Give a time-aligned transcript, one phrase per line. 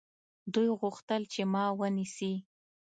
[0.53, 2.33] دوی غوښتل چې ما ونیسي.